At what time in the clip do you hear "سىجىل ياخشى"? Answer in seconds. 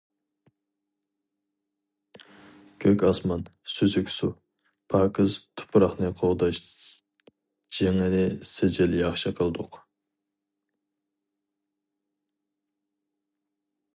8.53-9.33